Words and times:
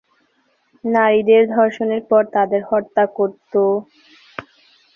নারীদের 0.83 1.43
ধর্ষণের 1.55 2.01
পর 2.09 2.21
তাদের 2.35 2.61
হত্যা 2.69 3.03
করতো। 3.17 3.61